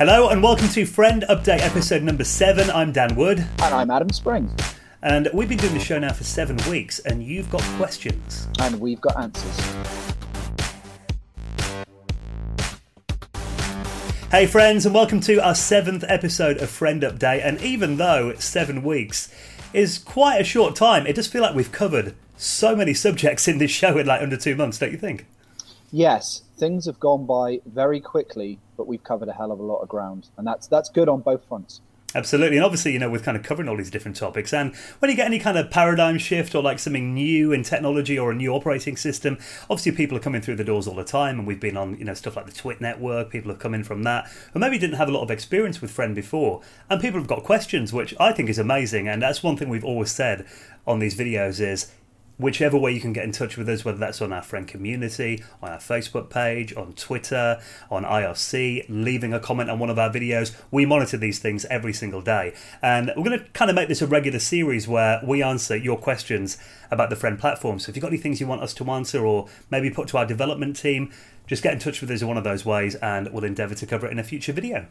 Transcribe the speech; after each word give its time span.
Hello 0.00 0.30
and 0.30 0.42
welcome 0.42 0.66
to 0.68 0.86
Friend 0.86 1.26
Update 1.28 1.60
episode 1.60 2.02
number 2.02 2.24
seven. 2.24 2.70
I'm 2.70 2.90
Dan 2.90 3.14
Wood. 3.16 3.46
And 3.58 3.74
I'm 3.74 3.90
Adam 3.90 4.08
Springs. 4.08 4.50
And 5.02 5.28
we've 5.34 5.46
been 5.46 5.58
doing 5.58 5.74
the 5.74 5.78
show 5.78 5.98
now 5.98 6.14
for 6.14 6.24
seven 6.24 6.56
weeks, 6.70 7.00
and 7.00 7.22
you've 7.22 7.50
got 7.50 7.60
questions. 7.76 8.48
And 8.60 8.80
we've 8.80 8.98
got 8.98 9.20
answers. 9.20 9.60
Hey, 14.30 14.46
friends, 14.46 14.86
and 14.86 14.94
welcome 14.94 15.20
to 15.20 15.36
our 15.46 15.54
seventh 15.54 16.06
episode 16.08 16.56
of 16.62 16.70
Friend 16.70 17.02
Update. 17.02 17.44
And 17.44 17.60
even 17.60 17.98
though 17.98 18.32
seven 18.36 18.82
weeks 18.82 19.30
is 19.74 19.98
quite 19.98 20.40
a 20.40 20.44
short 20.44 20.76
time, 20.76 21.06
it 21.06 21.14
does 21.14 21.28
feel 21.28 21.42
like 21.42 21.54
we've 21.54 21.72
covered 21.72 22.14
so 22.38 22.74
many 22.74 22.94
subjects 23.04 23.46
in 23.46 23.58
this 23.58 23.70
show 23.70 23.98
in 23.98 24.06
like 24.06 24.22
under 24.22 24.38
two 24.38 24.56
months, 24.56 24.78
don't 24.78 24.92
you 24.92 24.98
think? 24.98 25.26
Yes, 25.92 26.42
things 26.56 26.86
have 26.86 27.00
gone 27.00 27.26
by 27.26 27.60
very 27.66 28.00
quickly, 28.00 28.58
but 28.76 28.86
we've 28.86 29.02
covered 29.02 29.28
a 29.28 29.32
hell 29.32 29.50
of 29.50 29.58
a 29.58 29.62
lot 29.62 29.80
of 29.80 29.88
ground, 29.88 30.28
and 30.36 30.46
that's 30.46 30.68
that's 30.68 30.88
good 30.88 31.08
on 31.08 31.20
both 31.20 31.44
fronts. 31.48 31.80
Absolutely, 32.12 32.56
and 32.56 32.64
obviously, 32.64 32.92
you 32.92 32.98
know, 32.98 33.08
with 33.08 33.22
kind 33.22 33.36
of 33.36 33.44
covering 33.44 33.68
all 33.68 33.76
these 33.76 33.90
different 33.90 34.16
topics, 34.16 34.52
and 34.52 34.74
when 34.98 35.10
you 35.10 35.16
get 35.16 35.26
any 35.26 35.38
kind 35.38 35.56
of 35.56 35.70
paradigm 35.70 36.18
shift 36.18 36.56
or 36.56 36.62
like 36.62 36.80
something 36.80 37.14
new 37.14 37.52
in 37.52 37.62
technology 37.62 38.18
or 38.18 38.32
a 38.32 38.34
new 38.34 38.52
operating 38.52 38.96
system, 38.96 39.38
obviously 39.64 39.92
people 39.92 40.16
are 40.16 40.20
coming 40.20 40.40
through 40.40 40.56
the 40.56 40.64
doors 40.64 40.88
all 40.88 40.96
the 40.96 41.04
time, 41.04 41.38
and 41.38 41.46
we've 41.46 41.60
been 41.60 41.76
on, 41.76 41.96
you 41.98 42.04
know, 42.04 42.14
stuff 42.14 42.36
like 42.36 42.46
the 42.46 42.52
Twit 42.52 42.80
network. 42.80 43.30
People 43.30 43.50
have 43.52 43.60
come 43.60 43.74
in 43.74 43.84
from 43.84 44.02
that, 44.02 44.28
or 44.54 44.58
maybe 44.58 44.76
didn't 44.76 44.96
have 44.96 45.08
a 45.08 45.12
lot 45.12 45.22
of 45.22 45.30
experience 45.30 45.80
with 45.80 45.92
Friend 45.92 46.12
before, 46.14 46.60
and 46.88 47.00
people 47.00 47.20
have 47.20 47.28
got 47.28 47.44
questions, 47.44 47.92
which 47.92 48.12
I 48.18 48.32
think 48.32 48.48
is 48.48 48.58
amazing, 48.58 49.06
and 49.06 49.22
that's 49.22 49.44
one 49.44 49.56
thing 49.56 49.68
we've 49.68 49.84
always 49.84 50.10
said 50.10 50.46
on 50.88 50.98
these 50.98 51.16
videos 51.16 51.60
is 51.60 51.92
whichever 52.40 52.78
way 52.78 52.92
you 52.92 53.00
can 53.00 53.12
get 53.12 53.24
in 53.24 53.32
touch 53.32 53.56
with 53.56 53.68
us, 53.68 53.84
whether 53.84 53.98
that's 53.98 54.22
on 54.22 54.32
our 54.32 54.42
friend 54.42 54.66
community, 54.66 55.42
on 55.62 55.70
our 55.70 55.78
Facebook 55.78 56.30
page, 56.30 56.74
on 56.74 56.92
Twitter, 56.94 57.60
on 57.90 58.04
IRC, 58.04 58.86
leaving 58.88 59.32
a 59.32 59.40
comment 59.40 59.70
on 59.70 59.78
one 59.78 59.90
of 59.90 59.98
our 59.98 60.10
videos. 60.10 60.56
We 60.70 60.86
monitor 60.86 61.16
these 61.16 61.38
things 61.38 61.64
every 61.66 61.92
single 61.92 62.22
day. 62.22 62.54
And 62.82 63.12
we're 63.16 63.24
going 63.24 63.38
to 63.38 63.44
kind 63.50 63.70
of 63.70 63.74
make 63.74 63.88
this 63.88 64.02
a 64.02 64.06
regular 64.06 64.38
series 64.38 64.88
where 64.88 65.20
we 65.24 65.42
answer 65.42 65.76
your 65.76 65.98
questions 65.98 66.56
about 66.90 67.10
the 67.10 67.16
Friend 67.16 67.38
platform. 67.38 67.78
So 67.78 67.90
if 67.90 67.96
you've 67.96 68.02
got 68.02 68.08
any 68.08 68.18
things 68.18 68.40
you 68.40 68.46
want 68.46 68.62
us 68.62 68.74
to 68.74 68.90
answer 68.90 69.24
or 69.24 69.48
maybe 69.70 69.90
put 69.90 70.08
to 70.08 70.18
our 70.18 70.26
development 70.26 70.76
team, 70.76 71.12
just 71.46 71.62
get 71.62 71.72
in 71.72 71.78
touch 71.78 72.00
with 72.00 72.10
us 72.10 72.22
in 72.22 72.28
one 72.28 72.38
of 72.38 72.44
those 72.44 72.64
ways 72.64 72.94
and 72.96 73.32
we'll 73.32 73.44
endeavour 73.44 73.74
to 73.74 73.86
cover 73.86 74.06
it 74.06 74.12
in 74.12 74.18
a 74.18 74.24
future 74.24 74.52
video. 74.52 74.86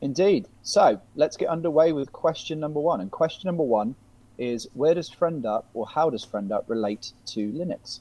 Indeed. 0.00 0.46
So 0.62 1.00
let's 1.16 1.36
get 1.36 1.48
underway 1.48 1.92
with 1.92 2.12
question 2.12 2.60
number 2.60 2.80
one. 2.80 3.00
And 3.00 3.10
question 3.10 3.48
number 3.48 3.64
one 3.64 3.96
is 4.38 4.68
where 4.74 4.94
does 4.94 5.10
FriendUp 5.10 5.64
or 5.74 5.86
how 5.86 6.10
does 6.10 6.24
FriendUp 6.24 6.64
relate 6.68 7.12
to 7.26 7.50
Linux? 7.52 8.00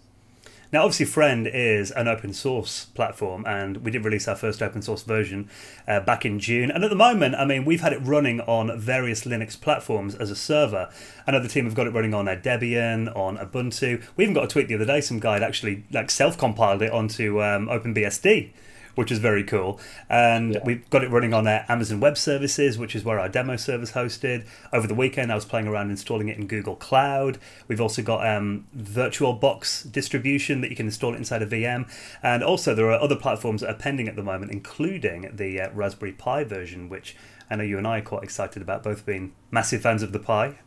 Now, 0.71 0.83
obviously, 0.83 1.05
Friend 1.05 1.47
is 1.47 1.91
an 1.91 2.09
open 2.09 2.33
source 2.33 2.85
platform, 2.87 3.45
and 3.47 3.77
we 3.77 3.91
did 3.91 4.03
release 4.03 4.27
our 4.27 4.35
first 4.35 4.61
open 4.61 4.81
source 4.81 5.01
version 5.01 5.49
uh, 5.87 6.01
back 6.01 6.25
in 6.25 6.39
June. 6.39 6.69
And 6.69 6.83
at 6.83 6.89
the 6.89 6.95
moment, 6.95 7.35
I 7.35 7.45
mean, 7.45 7.63
we've 7.63 7.79
had 7.79 7.93
it 7.93 7.99
running 7.99 8.41
on 8.41 8.77
various 8.77 9.23
Linux 9.23 9.59
platforms 9.59 10.13
as 10.13 10.29
a 10.29 10.35
server. 10.35 10.89
Another 11.25 11.47
team 11.47 11.63
have 11.63 11.73
got 11.73 11.87
it 11.87 11.93
running 11.93 12.13
on 12.13 12.25
Debian, 12.25 13.15
on 13.15 13.37
Ubuntu. 13.37 14.03
We 14.17 14.25
even 14.25 14.33
got 14.33 14.43
a 14.43 14.47
tweet 14.47 14.67
the 14.67 14.75
other 14.75 14.85
day. 14.85 14.99
Some 14.99 15.19
guy 15.19 15.35
had 15.35 15.43
actually 15.43 15.85
like 15.89 16.11
self 16.11 16.37
compiled 16.37 16.81
it 16.81 16.91
onto 16.91 17.41
um, 17.41 17.67
OpenBSD 17.67 18.51
which 18.97 19.11
is 19.11 19.19
very 19.19 19.43
cool. 19.43 19.79
And 20.09 20.55
yeah. 20.55 20.59
we've 20.65 20.89
got 20.89 21.03
it 21.03 21.11
running 21.11 21.31
on 21.31 21.47
our 21.47 21.63
Amazon 21.69 21.99
Web 21.99 22.17
Services, 22.17 22.79
which 22.79 22.95
is 22.95 23.05
where 23.05 23.19
our 23.19 23.29
demo 23.29 23.55
server's 23.55 23.91
hosted. 23.91 24.47
Over 24.73 24.87
the 24.87 24.95
weekend, 24.95 25.31
I 25.31 25.35
was 25.35 25.45
playing 25.45 25.67
around 25.67 25.91
installing 25.91 26.29
it 26.29 26.37
in 26.37 26.47
Google 26.47 26.75
Cloud. 26.75 27.37
We've 27.67 27.79
also 27.79 28.01
got 28.01 28.27
um, 28.27 28.65
VirtualBox 28.75 29.91
distribution 29.91 30.61
that 30.61 30.71
you 30.71 30.75
can 30.75 30.87
install 30.87 31.13
it 31.13 31.17
inside 31.17 31.43
a 31.43 31.45
VM. 31.45 31.87
And 32.23 32.43
also, 32.43 32.73
there 32.73 32.89
are 32.89 32.99
other 32.99 33.15
platforms 33.15 33.61
that 33.61 33.69
are 33.69 33.77
pending 33.77 34.07
at 34.07 34.15
the 34.15 34.23
moment, 34.23 34.51
including 34.51 35.29
the 35.31 35.61
uh, 35.61 35.69
Raspberry 35.73 36.13
Pi 36.13 36.43
version, 36.43 36.89
which 36.89 37.15
I 37.51 37.55
know 37.55 37.63
you 37.63 37.77
and 37.77 37.85
I 37.85 37.99
are 37.99 38.01
quite 38.01 38.23
excited 38.23 38.63
about, 38.63 38.81
both 38.81 39.05
being 39.05 39.33
massive 39.51 39.83
fans 39.83 40.01
of 40.01 40.11
the 40.11 40.19
Pi. 40.19 40.57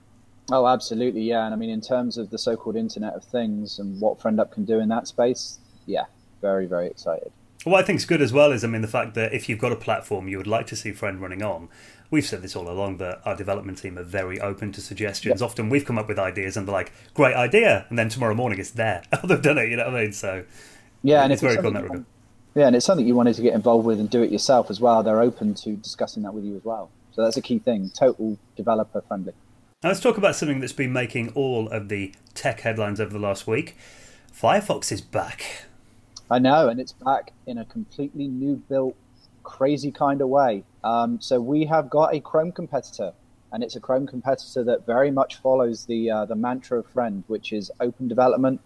Oh, 0.53 0.69
absolutely, 0.69 1.23
yeah. 1.23 1.47
And 1.47 1.53
I 1.53 1.57
mean, 1.57 1.71
in 1.71 1.81
terms 1.81 2.17
of 2.17 2.31
the 2.31 2.39
so-called 2.39 2.77
Internet 2.77 3.15
of 3.15 3.25
Things 3.25 3.81
and 3.81 4.01
what 4.01 4.21
FriendUp 4.21 4.53
can 4.53 4.65
do 4.65 4.79
in 4.79 4.89
that 4.91 5.09
space, 5.09 5.59
yeah, 5.87 6.05
very, 6.41 6.67
very 6.67 6.87
excited. 6.87 7.33
What 7.65 7.79
I 7.79 7.83
think 7.87 7.99
is 7.99 8.07
good 8.07 8.23
as 8.23 8.33
well 8.33 8.53
is, 8.53 8.65
I 8.65 8.69
mean, 8.69 8.81
the 8.81 8.89
fact 8.89 9.15
that 9.15 9.35
if 9.35 9.49
you've 9.49 9.59
got 9.59 9.71
a 9.71 9.77
platform 9.77 10.29
you 10.29 10.39
would 10.39 10.47
like 10.47 10.67
to 10.69 10.77
see 10.77 10.93
Friend 10.93 11.21
running 11.21 11.43
on, 11.43 11.69
we've 12.11 12.25
said 12.25 12.41
this 12.41 12.57
all 12.57 12.71
along 12.71 12.97
that 12.99 13.21
our 13.25 13.37
development 13.37 13.79
team 13.79 13.99
are 13.99 14.03
very 14.03 14.41
open 14.41 14.73
to 14.73 14.81
suggestions. 14.81 15.41
Yep. 15.41 15.51
Often 15.51 15.69
we've 15.69 15.85
come 15.85 15.99
up 15.99 16.09
with 16.09 16.19
ideas 16.19 16.57
and 16.57 16.67
they're 16.67 16.73
like, 16.73 16.93
great 17.13 17.37
idea, 17.37 17.87
and 17.91 17.99
then 17.99 18.09
tomorrow 18.09 18.35
morning 18.35 18.59
it's 18.59 18.71
there. 18.71 19.03
They've 19.25 19.43
done 19.43 19.59
it, 19.59 19.69
you 19.69 19.77
know 19.77 19.85
what 19.85 19.95
I 19.95 20.03
mean? 20.05 20.13
So, 20.13 20.45
yeah, 21.03 21.23
and 21.23 21.33
it's 21.33 21.43
very 21.43 21.57
cool 21.57 21.69
in 21.69 21.75
that 21.75 21.83
regard. 21.83 22.05
Yeah, 22.55 22.67
and 22.67 22.75
it's 22.75 22.85
something 22.85 23.07
you 23.07 23.15
wanted 23.15 23.35
to 23.37 23.43
get 23.43 23.55
involved 23.55 23.87
with 23.87 24.01
and 24.01 24.11
do 24.11 24.23
it 24.23 24.33
yourself 24.33 24.71
as 24.71 24.81
well. 24.81 25.03
They're 25.03 25.21
open 25.21 25.55
to 25.55 25.77
discussing 25.77 26.23
that 26.25 26.35
with 26.35 26.45
you 26.45 26.57
as 26.57 26.65
well. 26.65 26.91
So 27.13 27.23
that's 27.23 27.37
a 27.37 27.43
key 27.43 27.59
thing. 27.59 27.91
Total 27.95 28.39
developer 28.57 29.03
friendly. 29.03 29.35
Now 29.83 29.91
let's 29.91 30.01
talk 30.01 30.17
about 30.17 30.35
something 30.35 30.61
that's 30.61 30.73
been 30.73 30.93
making 30.93 31.31
all 31.35 31.69
of 31.69 31.89
the 31.89 32.15
tech 32.35 32.61
headlines 32.61 33.01
over 33.01 33.13
the 33.13 33.19
last 33.19 33.47
week. 33.47 33.77
Firefox 34.33 34.91
is 34.93 35.01
back. 35.01 35.65
I 36.31 36.39
know, 36.39 36.69
and 36.69 36.79
it's 36.79 36.93
back 36.93 37.33
in 37.47 37.59
a 37.59 37.65
completely 37.65 38.29
new 38.29 38.55
built, 38.69 38.95
crazy 39.43 39.91
kind 39.91 40.21
of 40.21 40.29
way. 40.29 40.63
Um, 40.85 41.21
so 41.21 41.41
we 41.41 41.65
have 41.65 41.91
got 41.91 42.15
a 42.15 42.21
Chrome 42.21 42.53
competitor, 42.53 43.13
and 43.51 43.65
it's 43.65 43.75
a 43.75 43.81
Chrome 43.81 44.07
competitor 44.07 44.63
that 44.63 44.87
very 44.87 45.11
much 45.11 45.37
follows 45.37 45.87
the 45.87 46.09
uh, 46.09 46.25
the 46.27 46.37
mantra 46.37 46.79
of 46.79 46.87
Friend, 46.87 47.25
which 47.27 47.53
is 47.53 47.73
open 47.81 48.07
development 48.07 48.61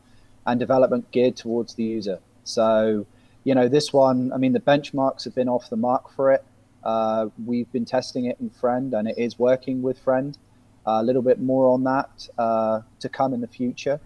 and 0.46 0.60
development 0.60 1.10
geared 1.10 1.36
towards 1.36 1.74
the 1.74 1.84
user. 1.84 2.18
So, 2.44 3.06
you 3.44 3.54
know, 3.54 3.66
this 3.66 3.94
one, 3.94 4.30
I 4.34 4.36
mean, 4.36 4.52
the 4.52 4.60
benchmarks 4.60 5.24
have 5.24 5.34
been 5.34 5.48
off 5.48 5.70
the 5.70 5.78
mark 5.78 6.10
for 6.10 6.32
it. 6.32 6.44
Uh, 6.82 7.28
we've 7.46 7.72
been 7.72 7.86
testing 7.86 8.26
it 8.26 8.36
in 8.40 8.50
Friend, 8.50 8.92
and 8.92 9.08
it 9.08 9.16
is 9.16 9.38
working 9.38 9.80
with 9.80 9.98
Friend. 9.98 10.36
A 10.84 11.02
little 11.02 11.22
bit 11.22 11.40
more 11.40 11.72
on 11.72 11.84
that 11.84 12.28
uh, 12.36 12.82
to 13.00 13.08
come 13.08 13.32
in 13.32 13.40
the 13.40 13.48
future. 13.48 14.00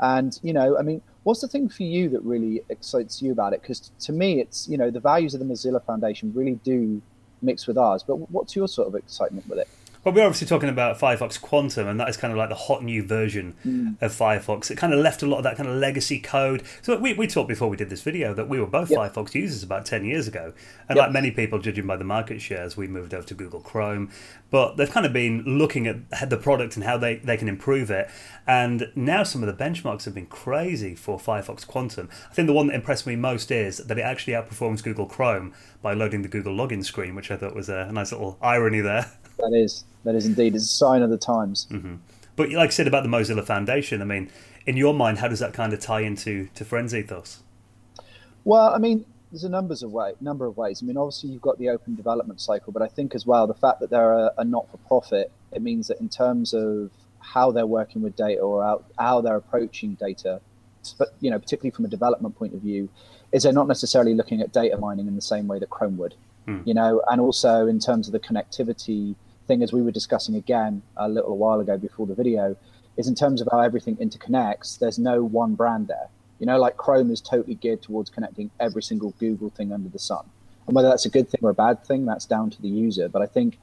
And 0.00 0.40
you 0.42 0.54
know, 0.54 0.78
I 0.78 0.82
mean, 0.82 1.02
what's 1.24 1.40
the 1.40 1.48
thing 1.48 1.68
for 1.68 1.82
you 1.82 2.08
that 2.10 2.22
really 2.22 2.62
excites 2.68 3.20
you 3.20 3.32
about 3.32 3.52
it? 3.52 3.62
Because 3.62 3.90
to 4.00 4.12
me, 4.12 4.40
it's 4.40 4.68
you 4.68 4.78
know, 4.78 4.90
the 4.90 5.00
values 5.00 5.34
of 5.34 5.40
the 5.40 5.46
Mozilla 5.46 5.84
Foundation 5.84 6.32
really 6.34 6.54
do 6.62 7.02
mix 7.42 7.66
with 7.66 7.76
ours. 7.76 8.02
But 8.02 8.16
what's 8.30 8.54
your 8.54 8.68
sort 8.68 8.88
of 8.88 8.94
excitement 8.94 9.48
with 9.48 9.58
it? 9.58 9.68
Well, 10.04 10.12
we're 10.12 10.26
obviously 10.26 10.46
talking 10.46 10.68
about 10.68 10.98
Firefox 10.98 11.40
Quantum, 11.40 11.88
and 11.88 11.98
that 11.98 12.10
is 12.10 12.18
kind 12.18 12.30
of 12.30 12.36
like 12.36 12.50
the 12.50 12.54
hot 12.54 12.84
new 12.84 13.02
version 13.02 13.56
mm. 13.64 14.02
of 14.02 14.12
Firefox. 14.12 14.70
It 14.70 14.76
kind 14.76 14.92
of 14.92 15.00
left 15.00 15.22
a 15.22 15.26
lot 15.26 15.38
of 15.38 15.44
that 15.44 15.56
kind 15.56 15.66
of 15.66 15.76
legacy 15.76 16.20
code. 16.20 16.62
So 16.82 16.98
we, 16.98 17.14
we 17.14 17.26
talked 17.26 17.48
before 17.48 17.70
we 17.70 17.78
did 17.78 17.88
this 17.88 18.02
video 18.02 18.34
that 18.34 18.46
we 18.46 18.60
were 18.60 18.66
both 18.66 18.90
yep. 18.90 19.00
Firefox 19.00 19.34
users 19.34 19.62
about 19.62 19.86
10 19.86 20.04
years 20.04 20.28
ago. 20.28 20.52
And 20.90 20.96
yep. 20.96 21.06
like 21.06 21.12
many 21.12 21.30
people, 21.30 21.58
judging 21.58 21.86
by 21.86 21.96
the 21.96 22.04
market 22.04 22.42
shares, 22.42 22.76
we 22.76 22.86
moved 22.86 23.14
over 23.14 23.26
to 23.26 23.32
Google 23.32 23.60
Chrome. 23.60 24.10
But 24.50 24.76
they've 24.76 24.90
kind 24.90 25.06
of 25.06 25.14
been 25.14 25.42
looking 25.46 25.86
at 25.86 26.28
the 26.28 26.36
product 26.36 26.76
and 26.76 26.84
how 26.84 26.98
they, 26.98 27.16
they 27.16 27.38
can 27.38 27.48
improve 27.48 27.90
it. 27.90 28.10
And 28.46 28.92
now 28.94 29.22
some 29.22 29.42
of 29.42 29.46
the 29.46 29.64
benchmarks 29.64 30.04
have 30.04 30.12
been 30.14 30.26
crazy 30.26 30.94
for 30.94 31.18
Firefox 31.18 31.66
Quantum. 31.66 32.10
I 32.30 32.34
think 32.34 32.46
the 32.46 32.52
one 32.52 32.66
that 32.66 32.74
impressed 32.74 33.06
me 33.06 33.16
most 33.16 33.50
is 33.50 33.78
that 33.78 33.98
it 33.98 34.02
actually 34.02 34.34
outperforms 34.34 34.82
Google 34.82 35.06
Chrome 35.06 35.54
by 35.80 35.94
loading 35.94 36.20
the 36.20 36.28
Google 36.28 36.54
login 36.54 36.84
screen, 36.84 37.14
which 37.14 37.30
I 37.30 37.38
thought 37.38 37.54
was 37.54 37.70
a 37.70 37.90
nice 37.90 38.12
little 38.12 38.36
irony 38.42 38.82
there. 38.82 39.10
That 39.38 39.52
is, 39.52 39.84
that 40.04 40.14
is 40.14 40.26
indeed. 40.26 40.54
It's 40.54 40.64
a 40.64 40.68
sign 40.68 41.02
of 41.02 41.10
the 41.10 41.18
times. 41.18 41.66
Mm-hmm. 41.70 41.96
But 42.36 42.50
like 42.50 42.68
I 42.68 42.72
said 42.72 42.86
about 42.86 43.02
the 43.02 43.08
Mozilla 43.08 43.44
Foundation, 43.44 44.02
I 44.02 44.04
mean, 44.04 44.30
in 44.66 44.76
your 44.76 44.94
mind, 44.94 45.18
how 45.18 45.28
does 45.28 45.38
that 45.40 45.52
kind 45.52 45.72
of 45.72 45.80
tie 45.80 46.00
into 46.00 46.48
to 46.54 46.64
Friends 46.64 46.94
ethos? 46.94 47.42
Well, 48.44 48.74
I 48.74 48.78
mean, 48.78 49.04
there's 49.30 49.44
a 49.44 49.48
numbers 49.48 49.82
of 49.82 49.90
way, 49.92 50.12
number 50.20 50.46
of 50.46 50.56
ways. 50.56 50.82
I 50.82 50.86
mean, 50.86 50.96
obviously 50.96 51.30
you've 51.30 51.42
got 51.42 51.58
the 51.58 51.68
open 51.68 51.94
development 51.94 52.40
cycle, 52.40 52.72
but 52.72 52.82
I 52.82 52.88
think 52.88 53.14
as 53.14 53.26
well 53.26 53.46
the 53.46 53.54
fact 53.54 53.80
that 53.80 53.90
they're 53.90 54.12
a, 54.12 54.32
a 54.38 54.44
not-for-profit, 54.44 55.30
it 55.52 55.62
means 55.62 55.88
that 55.88 56.00
in 56.00 56.08
terms 56.08 56.54
of 56.54 56.90
how 57.18 57.50
they're 57.50 57.66
working 57.66 58.02
with 58.02 58.14
data 58.16 58.40
or 58.40 58.62
how, 58.62 58.84
how 58.98 59.20
they're 59.20 59.36
approaching 59.36 59.94
data, 59.94 60.40
but 60.98 61.14
you 61.20 61.30
know, 61.30 61.38
particularly 61.38 61.70
from 61.70 61.84
a 61.84 61.88
development 61.88 62.36
point 62.36 62.54
of 62.54 62.60
view, 62.60 62.88
is 63.32 63.42
they're 63.42 63.52
not 63.52 63.66
necessarily 63.66 64.14
looking 64.14 64.40
at 64.40 64.52
data 64.52 64.76
mining 64.76 65.08
in 65.08 65.16
the 65.16 65.22
same 65.22 65.48
way 65.48 65.58
that 65.58 65.70
Chrome 65.70 65.96
would. 65.96 66.14
Hmm. 66.46 66.60
You 66.64 66.74
know, 66.74 67.02
and 67.10 67.20
also 67.20 67.66
in 67.66 67.78
terms 67.78 68.06
of 68.06 68.12
the 68.12 68.20
connectivity 68.20 69.16
thing, 69.46 69.62
as 69.62 69.72
we 69.72 69.82
were 69.82 69.90
discussing 69.90 70.36
again 70.36 70.82
a 70.96 71.08
little 71.08 71.36
while 71.36 71.60
ago 71.60 71.76
before 71.76 72.06
the 72.06 72.14
video, 72.14 72.56
is 72.96 73.08
in 73.08 73.14
terms 73.14 73.40
of 73.40 73.48
how 73.50 73.60
everything 73.60 73.96
interconnects. 73.96 74.78
There's 74.78 74.98
no 74.98 75.22
one 75.22 75.54
brand 75.54 75.88
there. 75.88 76.08
You 76.38 76.46
know, 76.46 76.58
like 76.58 76.76
Chrome 76.76 77.10
is 77.10 77.20
totally 77.20 77.54
geared 77.54 77.82
towards 77.82 78.10
connecting 78.10 78.50
every 78.60 78.82
single 78.82 79.14
Google 79.18 79.50
thing 79.50 79.72
under 79.72 79.88
the 79.88 79.98
sun. 79.98 80.24
And 80.66 80.74
whether 80.74 80.88
that's 80.88 81.06
a 81.06 81.10
good 81.10 81.28
thing 81.28 81.40
or 81.42 81.50
a 81.50 81.54
bad 81.54 81.84
thing, 81.84 82.06
that's 82.06 82.26
down 82.26 82.50
to 82.50 82.62
the 82.62 82.68
user. 82.68 83.08
But 83.08 83.22
I 83.22 83.26
think 83.26 83.58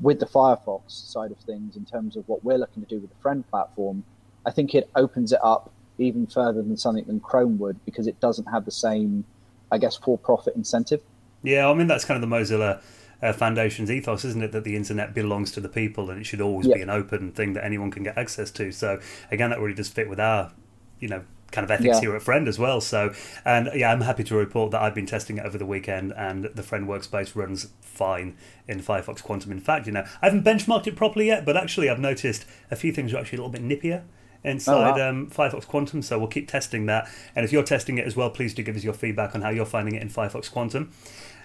with 0.00 0.20
the 0.20 0.26
Firefox 0.26 0.90
side 0.90 1.30
of 1.30 1.38
things, 1.38 1.76
in 1.76 1.84
terms 1.84 2.16
of 2.16 2.28
what 2.28 2.44
we're 2.44 2.58
looking 2.58 2.82
to 2.82 2.88
do 2.88 2.98
with 2.98 3.10
the 3.10 3.16
Friend 3.16 3.48
platform, 3.48 4.04
I 4.44 4.50
think 4.50 4.74
it 4.74 4.88
opens 4.94 5.32
it 5.32 5.40
up 5.42 5.70
even 5.98 6.26
further 6.26 6.62
than 6.62 6.76
something 6.76 7.04
than 7.04 7.20
Chrome 7.20 7.58
would 7.58 7.82
because 7.84 8.06
it 8.06 8.20
doesn't 8.20 8.46
have 8.46 8.64
the 8.64 8.70
same, 8.70 9.24
I 9.72 9.78
guess, 9.78 9.96
for-profit 9.96 10.54
incentive. 10.54 11.00
Yeah, 11.42 11.68
I 11.68 11.74
mean 11.74 11.86
that's 11.86 12.04
kind 12.04 12.22
of 12.22 12.28
the 12.28 12.34
Mozilla 12.34 12.80
uh, 13.22 13.32
Foundation's 13.32 13.90
ethos, 13.90 14.24
isn't 14.24 14.42
it? 14.42 14.52
That 14.52 14.64
the 14.64 14.76
internet 14.76 15.14
belongs 15.14 15.52
to 15.52 15.60
the 15.60 15.68
people 15.68 16.10
and 16.10 16.20
it 16.20 16.24
should 16.24 16.40
always 16.40 16.66
yeah. 16.66 16.76
be 16.76 16.82
an 16.82 16.90
open 16.90 17.32
thing 17.32 17.52
that 17.54 17.64
anyone 17.64 17.90
can 17.90 18.02
get 18.02 18.16
access 18.18 18.50
to. 18.52 18.72
So 18.72 19.00
again, 19.30 19.50
that 19.50 19.60
really 19.60 19.74
does 19.74 19.88
fit 19.88 20.08
with 20.08 20.20
our, 20.20 20.52
you 21.00 21.08
know, 21.08 21.22
kind 21.52 21.64
of 21.64 21.70
ethics 21.70 21.96
Yeah. 21.96 22.00
here 22.00 22.16
at 22.16 22.22
Friend 22.22 22.48
as 22.48 22.58
well. 22.58 22.80
So, 22.80 23.14
and 23.44 23.70
yeah, 23.74 23.92
I'm 23.92 24.00
happy 24.00 24.24
to 24.24 24.34
report 24.34 24.72
that 24.72 24.82
I've 24.82 24.94
been 24.94 25.06
testing 25.06 25.38
it 25.38 25.46
over 25.46 25.56
the 25.56 25.64
weekend, 25.64 26.12
and 26.12 26.46
the 26.46 26.62
Friend 26.62 26.86
workspace 26.88 27.36
runs 27.36 27.68
fine 27.80 28.36
in 28.66 28.80
Firefox 28.80 29.22
Quantum. 29.22 29.52
In 29.52 29.60
fact, 29.60 29.86
you 29.86 29.92
know, 29.92 30.04
I 30.20 30.26
haven't 30.26 30.44
benchmarked 30.44 30.88
it 30.88 30.96
properly 30.96 31.28
yet, 31.28 31.46
but 31.46 31.56
actually, 31.56 31.88
I've 31.88 32.00
noticed 32.00 32.44
a 32.70 32.76
few 32.76 32.92
things 32.92 33.14
are 33.14 33.18
actually 33.18 33.38
a 33.38 33.42
little 33.42 33.52
bit 33.52 33.62
nippier 33.62 34.02
inside 34.42 34.74
Oh, 34.74 34.98
wow. 34.98 35.08
um, 35.08 35.30
Firefox 35.30 35.66
Quantum. 35.66 36.02
So 36.02 36.18
we'll 36.18 36.28
keep 36.28 36.48
testing 36.48 36.86
that. 36.86 37.08
And 37.36 37.44
if 37.44 37.52
you're 37.52 37.62
testing 37.62 37.96
it 37.98 38.06
as 38.06 38.16
well, 38.16 38.28
please 38.30 38.52
do 38.52 38.62
give 38.64 38.76
us 38.76 38.82
your 38.84 38.92
feedback 38.94 39.34
on 39.36 39.42
how 39.42 39.50
you're 39.50 39.64
finding 39.66 39.94
it 39.94 40.02
in 40.02 40.08
Firefox 40.08 40.50
Quantum. 40.50 40.92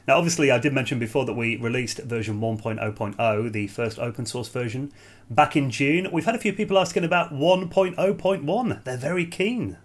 Now, 0.07 0.18
obviously, 0.18 0.50
I 0.50 0.57
did 0.57 0.74
mention 0.74 0.98
before 0.98 1.25
that 1.25 1.33
we 1.33 1.57
released 1.57 2.00
version 2.00 2.39
1.0.0, 2.39 3.51
the 3.51 3.68
first 3.68 4.00
open 4.00 4.25
source 4.25 4.50
version, 4.50 4.92
back 5.30 5.56
in 5.56 5.69
June. 5.69 6.09
We've 6.12 6.25
had 6.25 6.36
a 6.36 6.39
few 6.39 6.53
people 6.53 6.80
asking 6.80 7.03
about 7.03 7.33
1.0.1. 7.33 8.83
They're 8.83 8.98
very 8.98 9.25
keen. 9.25 9.77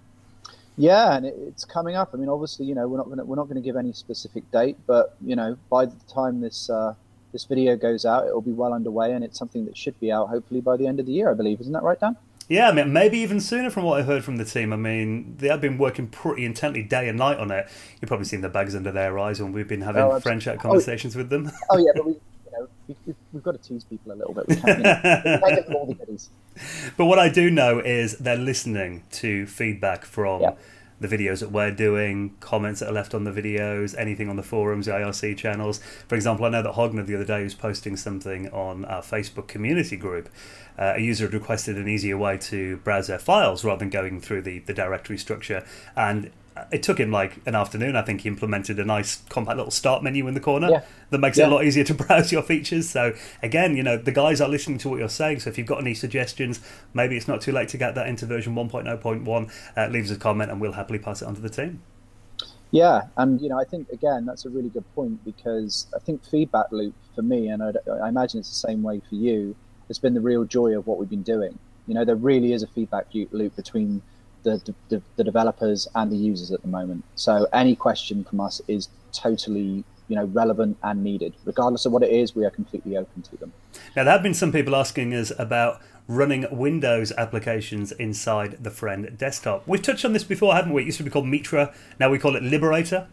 Yeah, 0.78 1.16
and 1.16 1.26
it's 1.26 1.64
coming 1.64 1.96
up. 1.96 2.10
I 2.12 2.16
mean, 2.16 2.28
obviously, 2.28 2.66
you 2.66 2.74
know, 2.74 2.86
we're 2.86 2.98
not 2.98 3.14
to 3.14 3.24
we're 3.24 3.36
not 3.36 3.44
going 3.44 3.56
to 3.56 3.62
give 3.62 3.76
any 3.76 3.92
specific 3.92 4.50
date, 4.52 4.76
but 4.86 5.16
you 5.24 5.34
know, 5.34 5.56
by 5.70 5.86
the 5.86 5.96
time 6.12 6.40
this 6.40 6.68
uh, 6.68 6.94
this 7.32 7.44
video 7.44 7.76
goes 7.76 8.04
out, 8.04 8.26
it 8.26 8.34
will 8.34 8.42
be 8.42 8.52
well 8.52 8.74
underway, 8.74 9.12
and 9.12 9.24
it's 9.24 9.38
something 9.38 9.64
that 9.66 9.76
should 9.76 9.98
be 10.00 10.12
out 10.12 10.28
hopefully 10.28 10.60
by 10.60 10.76
the 10.76 10.86
end 10.86 11.00
of 11.00 11.06
the 11.06 11.12
year, 11.12 11.30
I 11.30 11.34
believe. 11.34 11.60
Isn't 11.60 11.72
that 11.72 11.82
right, 11.82 11.98
Dan? 11.98 12.16
Yeah, 12.48 12.68
I 12.68 12.72
mean, 12.72 12.92
maybe 12.92 13.18
even 13.18 13.40
sooner 13.40 13.70
from 13.70 13.82
what 13.84 14.00
I 14.00 14.04
heard 14.04 14.22
from 14.24 14.36
the 14.36 14.44
team. 14.44 14.72
I 14.72 14.76
mean, 14.76 15.34
they 15.38 15.48
have 15.48 15.60
been 15.60 15.78
working 15.78 16.06
pretty 16.06 16.44
intently 16.44 16.82
day 16.82 17.08
and 17.08 17.18
night 17.18 17.38
on 17.38 17.50
it. 17.50 17.68
You've 18.00 18.08
probably 18.08 18.26
seen 18.26 18.40
the 18.40 18.48
bags 18.48 18.74
under 18.76 18.92
their 18.92 19.18
eyes 19.18 19.42
when 19.42 19.52
we've 19.52 19.66
been 19.66 19.80
having 19.82 20.02
Oh, 20.02 20.20
friend 20.20 20.40
chat 20.40 20.56
Oh. 20.58 20.62
conversations 20.62 21.16
with 21.16 21.28
them. 21.28 21.50
Oh 21.70 21.78
yeah, 21.78 21.90
but 21.94 22.06
we, 22.06 22.12
you 22.12 22.52
know, 22.52 22.68
we, 22.86 23.14
we've 23.32 23.42
got 23.42 23.60
to 23.60 23.68
tease 23.68 23.82
people 23.84 24.12
a 24.12 24.14
little 24.14 24.32
bit. 24.32 24.46
We 24.48 24.54
can't, 24.56 24.78
you 24.78 24.84
know, 24.84 25.00
we 25.24 25.38
can't 25.40 25.54
give 25.56 25.66
them 25.66 25.74
all 25.76 25.86
the 25.86 25.94
goodies. 25.94 26.30
But 26.96 27.04
what 27.06 27.18
I 27.18 27.28
do 27.28 27.50
know 27.50 27.80
is 27.80 28.16
they're 28.18 28.36
listening 28.38 29.02
to 29.12 29.44
feedback 29.46 30.04
from 30.04 30.40
Yeah. 30.42 30.52
The 31.00 31.08
videos 31.08 31.40
that 31.40 31.52
we're 31.52 31.70
doing, 31.70 32.34
comments 32.40 32.80
that 32.80 32.88
are 32.88 32.92
left 32.92 33.14
on 33.14 33.24
the 33.24 33.30
videos, 33.30 33.94
anything 33.98 34.28
on 34.30 34.36
the 34.36 34.42
forums, 34.42 34.86
the 34.86 34.92
IRC 34.92 35.36
channels. 35.36 35.78
For 36.08 36.14
example, 36.14 36.46
I 36.46 36.48
know 36.48 36.62
that 36.62 36.72
Hogne 36.72 37.04
the 37.04 37.14
other 37.14 37.24
day 37.24 37.42
was 37.42 37.54
posting 37.54 37.96
something 37.96 38.48
on 38.48 38.84
our 38.86 39.02
Facebook 39.02 39.46
community 39.46 39.96
group. 39.96 40.28
Uh, 40.78 40.94
a 40.96 41.00
user 41.00 41.24
had 41.24 41.34
requested 41.34 41.76
an 41.76 41.88
easier 41.88 42.16
way 42.16 42.38
to 42.38 42.78
browse 42.78 43.06
their 43.08 43.18
files 43.18 43.64
rather 43.64 43.80
than 43.80 43.90
going 43.90 44.20
through 44.20 44.42
the, 44.42 44.60
the 44.60 44.74
directory 44.74 45.18
structure. 45.18 45.64
And 45.94 46.30
it 46.72 46.82
took 46.82 46.98
him 46.98 47.10
like 47.10 47.38
an 47.46 47.54
afternoon. 47.54 47.96
I 47.96 48.02
think 48.02 48.22
he 48.22 48.28
implemented 48.28 48.78
a 48.78 48.84
nice 48.84 49.22
compact 49.28 49.56
little 49.56 49.70
start 49.70 50.02
menu 50.02 50.26
in 50.28 50.34
the 50.34 50.40
corner 50.40 50.68
Yeah. 50.70 50.82
that 51.10 51.18
makes 51.18 51.38
it 51.38 51.42
a 51.42 51.50
lot 51.50 51.64
easier 51.64 51.84
to 51.84 51.94
browse 52.04 52.32
your 52.32 52.42
features. 52.42 52.88
So 52.88 53.14
again, 53.42 53.76
you 53.76 53.82
know, 53.82 53.96
the 53.96 54.12
guys 54.12 54.40
are 54.40 54.48
listening 54.48 54.78
to 54.78 54.88
what 54.88 54.98
you're 54.98 55.08
saying. 55.08 55.40
So 55.40 55.50
if 55.50 55.58
you've 55.58 55.66
got 55.66 55.80
any 55.80 55.94
suggestions, 55.94 56.60
maybe 56.94 57.16
it's 57.16 57.28
not 57.28 57.40
too 57.40 57.52
late 57.52 57.68
to 57.70 57.76
get 57.78 57.94
that 57.94 58.06
into 58.08 58.26
version 58.26 58.54
1.0.1. 58.54 59.52
Uh, 59.76 59.88
leave 59.88 60.04
us 60.04 60.10
a 60.10 60.16
comment 60.16 60.50
and 60.50 60.60
we'll 60.60 60.72
happily 60.72 60.98
pass 60.98 61.22
it 61.22 61.26
on 61.28 61.34
to 61.34 61.40
the 61.40 61.50
team. 61.50 61.82
Yeah, 62.72 63.02
and 63.16 63.40
you 63.40 63.48
know, 63.48 63.58
I 63.58 63.64
think 63.64 63.88
again 63.90 64.26
that's 64.26 64.44
a 64.44 64.50
really 64.50 64.68
good 64.68 64.84
point 64.94 65.24
because 65.24 65.86
I 65.94 66.00
think 66.00 66.24
feedback 66.24 66.72
loop 66.72 66.94
for 67.14 67.22
me, 67.22 67.48
and 67.48 67.62
I, 67.62 67.72
I 68.02 68.08
imagine 68.08 68.40
it's 68.40 68.48
the 68.48 68.68
same 68.68 68.82
way 68.82 69.00
for 69.08 69.14
you, 69.14 69.54
has 69.86 69.98
been 69.98 70.14
the 70.14 70.20
real 70.20 70.44
joy 70.44 70.76
of 70.76 70.86
what 70.86 70.98
we've 70.98 71.08
been 71.08 71.22
doing. 71.22 71.58
You 71.86 71.94
know, 71.94 72.04
there 72.04 72.16
really 72.16 72.52
is 72.52 72.64
a 72.64 72.66
feedback 72.66 73.06
loop 73.30 73.54
between 73.54 74.02
the, 74.54 74.74
the, 74.88 75.02
the 75.16 75.24
developers 75.24 75.88
and 75.94 76.10
the 76.10 76.16
users 76.16 76.50
at 76.52 76.62
the 76.62 76.68
moment. 76.68 77.04
So 77.14 77.46
any 77.52 77.74
question 77.74 78.24
from 78.24 78.40
us 78.40 78.60
is 78.68 78.88
totally 79.12 79.84
you 80.08 80.16
know 80.16 80.24
relevant 80.26 80.76
and 80.82 81.02
needed, 81.02 81.34
regardless 81.44 81.84
of 81.86 81.92
what 81.92 82.02
it 82.02 82.10
is. 82.10 82.34
We 82.34 82.44
are 82.44 82.50
completely 82.50 82.96
open 82.96 83.22
to 83.22 83.36
them. 83.36 83.52
Now, 83.94 84.04
there 84.04 84.12
have 84.12 84.22
been 84.22 84.34
some 84.34 84.52
people 84.52 84.76
asking 84.76 85.14
us 85.14 85.32
about 85.38 85.80
running 86.08 86.46
Windows 86.52 87.12
applications 87.18 87.90
inside 87.92 88.62
the 88.62 88.70
Friend 88.70 89.16
desktop. 89.18 89.66
We've 89.66 89.82
touched 89.82 90.04
on 90.04 90.12
this 90.12 90.24
before, 90.24 90.54
haven't 90.54 90.72
we? 90.72 90.82
It 90.82 90.86
used 90.86 90.98
to 90.98 91.04
be 91.04 91.10
called 91.10 91.26
Mitra. 91.26 91.74
Now 91.98 92.10
we 92.10 92.18
call 92.18 92.36
it 92.36 92.42
Liberator. 92.42 93.08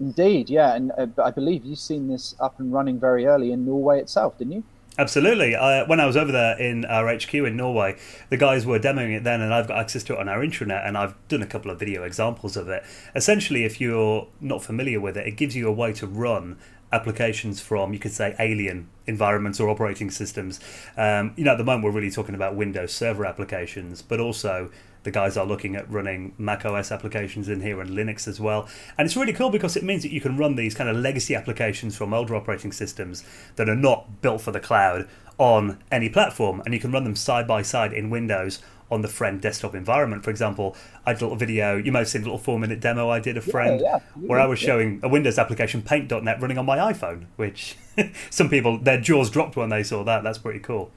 Indeed, 0.00 0.50
yeah, 0.50 0.74
and 0.74 0.90
uh, 0.98 1.06
I 1.22 1.30
believe 1.30 1.64
you've 1.64 1.78
seen 1.78 2.08
this 2.08 2.34
up 2.40 2.58
and 2.58 2.72
running 2.72 2.98
very 2.98 3.26
early 3.26 3.52
in 3.52 3.64
Norway 3.64 4.00
itself, 4.00 4.38
didn't 4.38 4.54
you? 4.54 4.64
Absolutely. 4.98 5.54
When 5.54 6.00
I 6.00 6.06
was 6.06 6.18
over 6.18 6.30
there 6.30 6.58
in 6.58 6.84
our 6.84 7.08
HQ 7.08 7.32
in 7.32 7.56
Norway, 7.56 7.96
the 8.28 8.36
guys 8.36 8.66
were 8.66 8.78
demoing 8.78 9.16
it 9.16 9.24
then, 9.24 9.40
and 9.40 9.52
I've 9.52 9.66
got 9.66 9.78
access 9.78 10.04
to 10.04 10.12
it 10.14 10.18
on 10.18 10.28
our 10.28 10.40
intranet, 10.40 10.86
and 10.86 10.98
I've 10.98 11.14
done 11.28 11.40
a 11.42 11.46
couple 11.46 11.70
of 11.70 11.78
video 11.78 12.02
examples 12.02 12.58
of 12.58 12.68
it. 12.68 12.84
Essentially, 13.14 13.64
if 13.64 13.80
you're 13.80 14.28
not 14.40 14.62
familiar 14.62 15.00
with 15.00 15.16
it, 15.16 15.26
it 15.26 15.36
gives 15.38 15.56
you 15.56 15.66
a 15.66 15.72
way 15.72 15.94
to 15.94 16.06
run 16.06 16.58
applications 16.92 17.58
from, 17.58 17.94
you 17.94 17.98
could 17.98 18.12
say, 18.12 18.36
alien 18.38 18.86
environments 19.06 19.58
or 19.58 19.70
operating 19.70 20.10
systems. 20.10 20.60
Um, 20.98 21.32
you 21.36 21.44
know, 21.44 21.52
at 21.52 21.58
the 21.58 21.64
moment, 21.64 21.84
we're 21.84 21.90
really 21.92 22.10
talking 22.10 22.34
about 22.34 22.54
Windows 22.54 22.92
Server 22.92 23.24
applications, 23.24 24.02
but 24.02 24.20
also 24.20 24.70
the 25.02 25.10
guys 25.10 25.36
are 25.36 25.46
looking 25.46 25.76
at 25.76 25.90
running 25.90 26.34
Mac 26.38 26.64
OS 26.64 26.92
applications 26.92 27.48
in 27.48 27.60
here 27.60 27.80
and 27.80 27.90
Linux 27.90 28.28
as 28.28 28.40
well. 28.40 28.68
And 28.96 29.06
it's 29.06 29.16
really 29.16 29.32
cool 29.32 29.50
because 29.50 29.76
it 29.76 29.82
means 29.82 30.02
that 30.02 30.12
you 30.12 30.20
can 30.20 30.36
run 30.36 30.56
these 30.56 30.74
kind 30.74 30.88
of 30.88 30.96
legacy 30.96 31.34
applications 31.34 31.96
from 31.96 32.14
older 32.14 32.36
operating 32.36 32.72
systems 32.72 33.24
that 33.56 33.68
are 33.68 33.76
not 33.76 34.22
built 34.22 34.40
for 34.40 34.52
the 34.52 34.60
cloud 34.60 35.08
on 35.38 35.78
any 35.90 36.08
platform. 36.08 36.62
And 36.64 36.74
you 36.74 36.80
can 36.80 36.92
run 36.92 37.04
them 37.04 37.16
side 37.16 37.46
by 37.46 37.62
side 37.62 37.92
in 37.92 38.10
Windows 38.10 38.60
on 38.92 39.00
the 39.00 39.08
Friend 39.08 39.40
desktop 39.40 39.74
environment. 39.74 40.22
For 40.22 40.30
example, 40.30 40.76
I 41.06 41.14
did 41.14 41.22
a 41.22 41.24
little 41.24 41.38
video, 41.38 41.76
you 41.76 41.90
might 41.90 42.00
have 42.00 42.08
seen 42.08 42.20
a 42.20 42.24
little 42.24 42.38
four 42.38 42.58
minute 42.58 42.78
demo 42.78 43.08
I 43.08 43.20
did 43.20 43.38
of 43.38 43.44
Friend 43.44 43.80
yeah, 43.80 44.00
where 44.14 44.38
I 44.38 44.46
was 44.46 44.62
yeah. 44.62 44.66
showing 44.66 45.00
a 45.02 45.08
Windows 45.08 45.38
application, 45.38 45.82
Paint.net, 45.82 46.40
running 46.40 46.58
on 46.58 46.66
my 46.66 46.76
iPhone, 46.76 47.26
which 47.36 47.76
some 48.30 48.50
people, 48.50 48.78
their 48.78 49.00
jaws 49.00 49.30
dropped 49.30 49.56
when 49.56 49.70
they 49.70 49.82
saw 49.82 50.04
that. 50.04 50.22
That's 50.22 50.38
pretty 50.38 50.60
cool. 50.60 50.90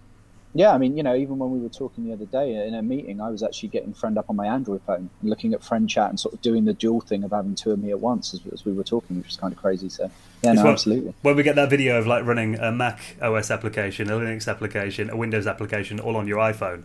Yeah, 0.58 0.72
I 0.72 0.78
mean, 0.78 0.96
you 0.96 1.04
know, 1.04 1.14
even 1.16 1.38
when 1.38 1.52
we 1.52 1.60
were 1.60 1.68
talking 1.68 2.06
the 2.06 2.14
other 2.14 2.26
day 2.26 2.66
in 2.66 2.76
a 2.76 2.82
meeting, 2.82 3.20
I 3.20 3.30
was 3.30 3.44
actually 3.44 3.68
getting 3.70 3.94
friend 3.94 4.18
up 4.18 4.30
on 4.30 4.38
my 4.38 4.48
Android 4.48 4.82
phone 4.88 5.10
and 5.20 5.30
looking 5.30 5.54
at 5.54 5.62
friend 5.62 5.90
chat 5.90 6.10
and 6.10 6.18
sort 6.18 6.34
of 6.34 6.42
doing 6.42 6.64
the 6.64 6.74
dual 6.74 7.02
thing 7.02 7.26
of 7.26 7.32
having 7.32 7.56
two 7.56 7.72
of 7.72 7.80
me 7.80 7.92
at 7.92 8.00
once 8.00 8.34
as, 8.34 8.40
as 8.54 8.64
we 8.64 8.72
were 8.72 8.86
talking, 8.86 9.18
which 9.18 9.28
is 9.32 9.36
kind 9.36 9.52
of 9.52 9.60
crazy. 9.60 9.90
So, 9.90 10.10
yeah, 10.44 10.54
no, 10.54 10.66
absolutely. 10.68 11.14
When 11.24 11.36
we 11.36 11.44
get 11.44 11.58
that 11.58 11.70
video 11.70 11.98
of 11.98 12.08
like 12.08 12.24
running 12.26 12.56
a 12.56 12.72
Mac 12.72 13.18
OS 13.22 13.52
application, 13.52 14.10
a 14.10 14.14
Linux 14.14 14.48
application, 14.48 15.10
a 15.10 15.18
Windows 15.18 15.46
application, 15.46 16.00
all 16.00 16.16
on 16.16 16.26
your 16.26 16.38
iPhone, 16.38 16.84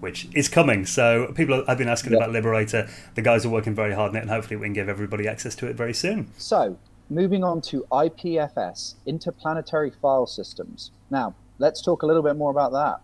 which 0.00 0.26
is 0.34 0.48
coming. 0.48 0.84
So 0.84 1.32
people 1.36 1.64
have 1.66 1.78
been 1.78 1.88
asking 1.88 2.14
Yeah. 2.14 2.18
about 2.18 2.32
Liberator. 2.32 2.88
The 3.14 3.22
guys 3.22 3.46
are 3.46 3.50
working 3.50 3.72
very 3.72 3.94
hard 3.94 4.10
on 4.10 4.16
it, 4.16 4.22
and 4.22 4.30
hopefully 4.30 4.56
we 4.56 4.66
can 4.66 4.72
give 4.72 4.88
everybody 4.88 5.28
access 5.28 5.54
to 5.56 5.68
it 5.68 5.76
very 5.76 5.94
soon. 5.94 6.26
So, 6.38 6.76
moving 7.08 7.44
on 7.44 7.60
to 7.60 7.86
IPFS, 7.92 8.94
Interplanetary 9.06 9.90
File 9.90 10.26
Systems. 10.26 10.90
Now, 11.08 11.36
let's 11.60 11.80
talk 11.80 12.02
a 12.02 12.06
little 12.06 12.22
bit 12.24 12.34
more 12.36 12.50
about 12.50 12.72
that. 12.72 13.00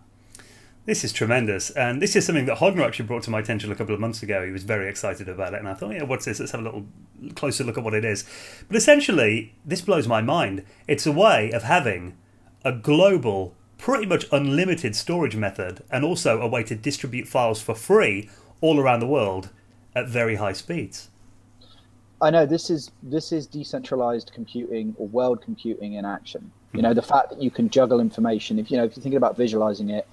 This 0.89 1.03
is 1.03 1.13
tremendous, 1.13 1.69
and 1.69 2.01
this 2.01 2.15
is 2.15 2.25
something 2.25 2.45
that 2.45 2.57
Hogne 2.57 2.79
actually 2.79 3.05
brought 3.05 3.21
to 3.21 3.29
my 3.29 3.41
attention 3.41 3.71
a 3.71 3.75
couple 3.75 3.93
of 3.93 4.01
months 4.01 4.23
ago. 4.23 4.43
He 4.43 4.51
was 4.51 4.63
very 4.63 4.89
excited 4.89 5.29
about 5.29 5.53
it, 5.53 5.59
and 5.59 5.69
I 5.69 5.75
thought, 5.75 5.93
yeah, 5.93 6.01
what's 6.01 6.25
this? 6.25 6.39
Let's 6.39 6.51
have 6.51 6.61
a 6.61 6.63
little 6.63 6.87
closer 7.35 7.63
look 7.63 7.77
at 7.77 7.83
what 7.83 7.93
it 7.93 8.03
is. 8.03 8.25
But 8.67 8.75
essentially, 8.75 9.53
this 9.63 9.81
blows 9.81 10.07
my 10.07 10.23
mind. 10.23 10.65
It's 10.87 11.05
a 11.05 11.11
way 11.11 11.51
of 11.51 11.61
having 11.61 12.17
a 12.65 12.71
global, 12.71 13.53
pretty 13.77 14.07
much 14.07 14.25
unlimited 14.31 14.95
storage 14.95 15.35
method, 15.35 15.83
and 15.91 16.03
also 16.03 16.41
a 16.41 16.47
way 16.47 16.63
to 16.63 16.73
distribute 16.73 17.27
files 17.27 17.61
for 17.61 17.75
free 17.75 18.27
all 18.59 18.79
around 18.79 18.99
the 18.99 19.05
world 19.05 19.49
at 19.95 20.09
very 20.09 20.37
high 20.37 20.53
speeds. 20.53 21.09
I 22.19 22.31
know 22.31 22.47
this 22.47 22.71
is 22.71 22.89
this 23.03 23.31
is 23.31 23.45
decentralized 23.45 24.31
computing 24.33 24.95
or 24.97 25.07
world 25.07 25.43
computing 25.43 25.93
in 25.93 26.05
action. 26.05 26.51
You 26.73 26.77
mm-hmm. 26.79 26.87
know, 26.87 26.93
the 26.95 27.03
fact 27.03 27.29
that 27.29 27.43
you 27.43 27.51
can 27.51 27.69
juggle 27.69 27.99
information. 27.99 28.57
If 28.57 28.71
you 28.71 28.77
know, 28.77 28.85
if 28.85 28.95
you're 28.95 29.03
thinking 29.03 29.17
about 29.17 29.37
visualizing 29.37 29.91
it, 29.91 30.07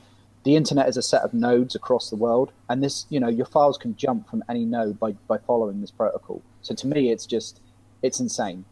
the 0.47 0.55
internet 0.55 0.89
is 0.89 0.97
a 0.97 1.03
set 1.03 1.23
of 1.23 1.35
nodes 1.35 1.75
across 1.75 2.09
the 2.09 2.15
world, 2.15 2.53
and 2.69 2.81
this, 2.81 3.05
you 3.11 3.19
know, 3.19 3.27
your 3.29 3.47
files 3.47 3.77
can 3.77 3.97
jump 3.97 4.31
from 4.31 4.45
any 4.49 4.65
node 4.65 4.99
by 5.01 5.11
by 5.27 5.39
following 5.39 5.81
this 5.81 5.91
protocol. 5.91 6.41
So 6.63 6.73
to 6.77 6.87
me, 6.87 7.11
it's 7.11 7.27
just 7.27 7.61
it's 8.01 8.21
insane. 8.21 8.65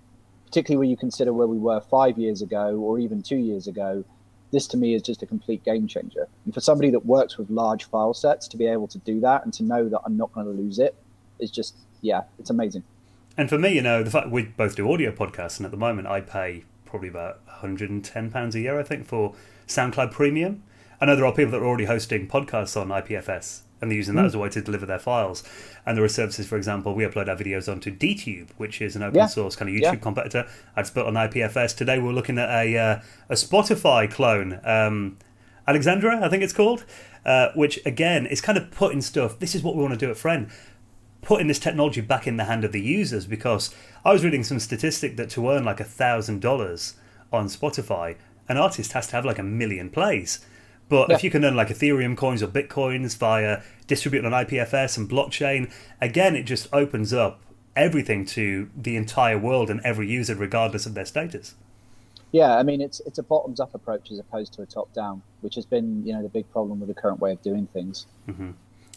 Particularly 0.46 0.78
when 0.78 0.90
you 0.90 0.96
consider 0.96 1.32
where 1.32 1.48
we 1.48 1.58
were 1.58 1.80
five 1.80 2.16
years 2.16 2.42
ago 2.42 2.76
or 2.76 3.00
even 3.00 3.22
two 3.22 3.36
years 3.36 3.66
ago. 3.66 4.04
This 4.52 4.68
to 4.68 4.76
me 4.76 4.94
is 4.94 5.02
just 5.02 5.20
a 5.24 5.26
complete 5.26 5.64
game 5.64 5.88
changer. 5.88 6.28
And 6.44 6.54
for 6.54 6.60
somebody 6.60 6.90
that 6.90 7.04
works 7.04 7.36
with 7.36 7.50
large 7.50 7.86
file 7.86 8.14
sets 8.14 8.46
to 8.46 8.56
be 8.56 8.68
able 8.68 8.86
to 8.86 8.98
do 8.98 9.18
that 9.18 9.42
and 9.42 9.52
to 9.54 9.64
know 9.64 9.88
that 9.88 10.00
I'm 10.06 10.16
not 10.16 10.32
going 10.32 10.46
to 10.46 10.52
lose 10.52 10.78
it 10.78 10.94
is 11.40 11.50
just 11.50 11.74
yeah, 12.02 12.22
it's 12.38 12.50
amazing. 12.50 12.84
And 13.36 13.48
for 13.48 13.58
me, 13.58 13.70
you 13.70 13.82
know, 13.82 14.04
the 14.04 14.12
fact 14.12 14.30
we 14.30 14.44
both 14.44 14.76
do 14.76 14.92
audio 14.92 15.10
podcasts, 15.10 15.56
and 15.56 15.64
at 15.64 15.72
the 15.72 15.76
moment 15.76 16.06
I 16.06 16.20
pay 16.20 16.62
probably 16.84 17.08
about 17.08 17.44
£110 17.48 18.54
a 18.54 18.60
year, 18.60 18.78
I 18.78 18.84
think, 18.84 19.06
for 19.06 19.34
SoundCloud 19.66 20.12
Premium. 20.12 20.62
I 21.00 21.06
know 21.06 21.16
there 21.16 21.26
are 21.26 21.32
people 21.34 21.52
that 21.52 21.60
are 21.60 21.66
already 21.66 21.84
hosting 21.86 22.28
podcasts 22.28 22.80
on 22.80 22.88
IPFS, 22.88 23.60
and 23.80 23.90
they're 23.90 23.96
using 23.96 24.14
that 24.14 24.24
as 24.24 24.34
a 24.34 24.38
way 24.38 24.48
to 24.50 24.62
deliver 24.62 24.86
their 24.86 24.98
files. 24.98 25.42
And 25.84 25.96
there 25.96 26.04
are 26.04 26.08
services, 26.08 26.46
for 26.46 26.56
example, 26.56 26.94
we 26.94 27.04
upload 27.04 27.28
our 27.28 27.36
videos 27.36 27.70
onto 27.70 27.94
DTube, 27.94 28.50
which 28.56 28.80
is 28.80 28.96
an 28.96 29.02
open 29.02 29.18
Yeah. 29.18 29.26
source 29.26 29.56
kind 29.56 29.68
of 29.68 29.74
YouTube 29.74 29.82
Yeah. 29.82 29.94
competitor. 29.96 30.46
It's 30.76 30.90
built 30.90 31.06
on 31.06 31.16
IPFS. 31.16 31.74
Today 31.74 31.98
we're 31.98 32.12
looking 32.12 32.38
at 32.38 32.48
a, 32.48 32.76
uh, 32.78 32.98
a 33.28 33.34
Spotify 33.34 34.10
clone. 34.10 34.60
Um, 34.64 35.16
Alexandra, 35.66 36.20
I 36.22 36.28
think 36.28 36.42
it's 36.42 36.52
called, 36.52 36.84
uh, 37.26 37.48
which 37.54 37.80
again 37.86 38.26
is 38.26 38.40
kind 38.40 38.56
of 38.58 38.70
putting 38.70 39.00
stuff. 39.00 39.38
This 39.38 39.54
is 39.54 39.62
what 39.62 39.74
we 39.76 39.82
want 39.82 39.94
to 39.94 39.98
do 40.06 40.10
at 40.10 40.16
Friend 40.16 40.48
putting 41.22 41.46
this 41.48 41.58
technology 41.58 42.02
back 42.02 42.26
in 42.26 42.36
the 42.36 42.44
hand 42.44 42.64
of 42.64 42.72
the 42.72 42.80
users 42.82 43.26
because 43.26 43.74
I 44.04 44.12
was 44.12 44.22
reading 44.22 44.44
some 44.44 44.58
statistic 44.60 45.16
that 45.16 45.30
to 45.30 45.48
earn 45.50 45.64
like 45.64 45.80
a 45.80 45.84
thousand 45.84 46.42
dollars 46.42 46.96
on 47.32 47.46
Spotify, 47.46 48.16
an 48.46 48.58
artist 48.58 48.92
has 48.92 49.06
to 49.06 49.16
have 49.16 49.24
like 49.24 49.38
a 49.38 49.42
million 49.42 49.88
plays. 49.88 50.44
But 50.88 51.08
yeah. 51.08 51.16
if 51.16 51.24
you 51.24 51.30
can 51.30 51.44
earn 51.44 51.56
like 51.56 51.68
Ethereum 51.68 52.16
coins 52.16 52.42
or 52.42 52.46
Bitcoins 52.46 53.16
via 53.16 53.62
distributing 53.86 54.32
on 54.32 54.44
IPFS 54.44 54.98
and 54.98 55.08
blockchain, 55.08 55.72
again, 56.00 56.36
it 56.36 56.44
just 56.44 56.68
opens 56.72 57.12
up 57.12 57.40
everything 57.74 58.24
to 58.24 58.70
the 58.76 58.96
entire 58.96 59.38
world 59.38 59.70
and 59.70 59.80
every 59.82 60.08
user, 60.08 60.34
regardless 60.34 60.86
of 60.86 60.94
their 60.94 61.06
status. 61.06 61.54
Yeah, 62.32 62.56
I 62.56 62.64
mean 62.64 62.80
it's 62.80 63.00
it's 63.06 63.18
a 63.18 63.22
bottoms 63.22 63.60
up 63.60 63.76
approach 63.76 64.10
as 64.10 64.18
opposed 64.18 64.52
to 64.54 64.62
a 64.62 64.66
top 64.66 64.92
down, 64.92 65.22
which 65.40 65.54
has 65.54 65.64
been 65.64 66.04
you 66.04 66.12
know 66.12 66.20
the 66.20 66.28
big 66.28 66.50
problem 66.50 66.80
with 66.80 66.88
the 66.88 66.94
current 66.94 67.20
way 67.20 67.30
of 67.30 67.40
doing 67.42 67.68
things. 67.68 68.06
Mm-hmm. 68.28 68.50